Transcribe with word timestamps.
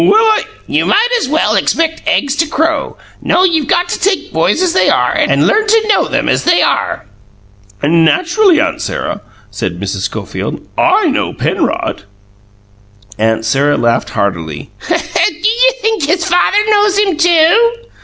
"Well, 0.03 0.17
I" 0.23 0.45
"You 0.67 0.87
might 0.87 1.09
as 1.19 1.29
well 1.29 1.53
expect 1.53 2.01
eggs 2.07 2.35
to 2.37 2.47
crow. 2.47 2.97
No; 3.21 3.43
you've 3.43 3.67
got 3.67 3.87
to 3.89 3.99
take 3.99 4.33
boys 4.33 4.59
as 4.63 4.73
they 4.73 4.89
are, 4.89 5.13
and 5.13 5.45
learn 5.45 5.67
to 5.67 5.87
know 5.89 6.07
them 6.07 6.27
as 6.27 6.43
they 6.43 6.63
are." 6.63 7.05
"Naturally, 7.83 8.59
Aunt 8.59 8.81
Sarah," 8.81 9.21
said 9.51 9.79
Mrs. 9.79 10.01
Schofield, 10.05 10.67
"I 10.75 11.05
KNOW 11.05 11.33
Penrod." 11.33 12.03
Aunt 13.19 13.45
Sarah 13.45 13.77
laughed 13.77 14.09
heartily. 14.09 14.71
"Do 14.89 14.95
you 15.49 15.71
think 15.81 16.03
his 16.05 16.25
father 16.25 16.57
knows 16.65 16.97
him, 16.97 17.15
too?" 17.15 17.75